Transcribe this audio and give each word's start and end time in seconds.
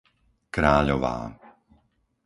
Kráľová 0.55 1.17